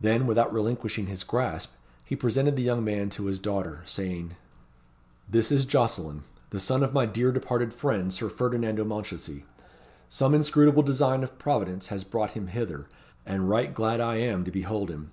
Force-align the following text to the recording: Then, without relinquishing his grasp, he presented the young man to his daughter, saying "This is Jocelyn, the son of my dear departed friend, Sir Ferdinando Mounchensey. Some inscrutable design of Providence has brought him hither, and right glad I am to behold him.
Then, 0.00 0.26
without 0.26 0.52
relinquishing 0.52 1.06
his 1.06 1.22
grasp, 1.22 1.74
he 2.04 2.16
presented 2.16 2.56
the 2.56 2.64
young 2.64 2.82
man 2.82 3.10
to 3.10 3.26
his 3.26 3.38
daughter, 3.38 3.82
saying 3.84 4.34
"This 5.30 5.52
is 5.52 5.64
Jocelyn, 5.64 6.24
the 6.50 6.58
son 6.58 6.82
of 6.82 6.92
my 6.92 7.06
dear 7.06 7.30
departed 7.30 7.72
friend, 7.72 8.12
Sir 8.12 8.28
Ferdinando 8.28 8.84
Mounchensey. 8.84 9.44
Some 10.08 10.34
inscrutable 10.34 10.82
design 10.82 11.22
of 11.22 11.38
Providence 11.38 11.86
has 11.94 12.02
brought 12.02 12.30
him 12.30 12.48
hither, 12.48 12.88
and 13.24 13.48
right 13.48 13.72
glad 13.72 14.00
I 14.00 14.16
am 14.16 14.42
to 14.46 14.50
behold 14.50 14.90
him. 14.90 15.12